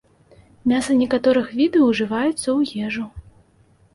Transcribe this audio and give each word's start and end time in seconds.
Мяса 0.71 0.95
некаторых 1.01 1.51
відаў 1.59 1.83
ужываецца 1.91 2.37
ў 2.57 2.87
ежу. 2.87 3.05